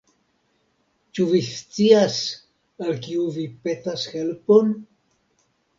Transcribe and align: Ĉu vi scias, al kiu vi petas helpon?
Ĉu 1.19 1.25
vi 1.33 1.41
scias, 1.49 2.17
al 2.87 2.99
kiu 3.05 3.29
vi 3.39 3.47
petas 3.69 4.11
helpon? 4.17 4.79